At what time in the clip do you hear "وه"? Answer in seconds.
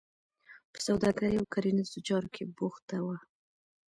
3.05-3.17